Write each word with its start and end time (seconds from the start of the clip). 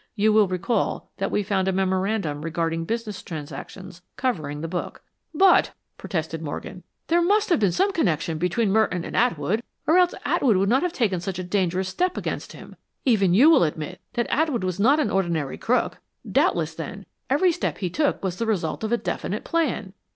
You 0.15 0.33
will 0.33 0.47
recall 0.47 1.11
that 1.17 1.29
we 1.29 1.43
found 1.43 1.67
a 1.67 1.71
memorandum 1.71 2.41
regarding 2.41 2.85
business 2.85 3.21
transactions 3.21 4.01
covering 4.17 4.61
the 4.61 4.67
book." 4.67 5.03
"But," 5.31 5.73
protested 5.95 6.41
Morgan, 6.41 6.81
"there 7.05 7.21
must 7.21 7.49
have 7.49 7.59
been 7.59 7.71
some 7.71 7.91
connection 7.93 8.39
between 8.39 8.71
Merton 8.71 9.05
and 9.05 9.15
Atwood 9.15 9.61
or 9.85 9.99
else 9.99 10.15
Atwood 10.25 10.57
would 10.57 10.69
not 10.69 10.81
have 10.81 10.91
taken 10.91 11.19
such 11.19 11.37
a 11.37 11.43
dangerous 11.43 11.87
step 11.89 12.17
against 12.17 12.53
him. 12.53 12.75
Even 13.05 13.35
you 13.35 13.51
will 13.51 13.63
admit 13.63 14.01
that 14.13 14.25
Atwood 14.33 14.63
was 14.63 14.79
not 14.79 14.99
an 14.99 15.11
ordinary 15.11 15.59
crook. 15.59 15.99
Doubtless, 16.27 16.73
then, 16.73 17.05
every 17.29 17.51
step 17.51 17.77
he 17.77 17.91
took 17.91 18.23
was 18.23 18.37
the 18.37 18.47
result 18.47 18.83
of 18.83 18.91
a 18.91 18.97
definite 18.97 19.43
plan." 19.43 19.93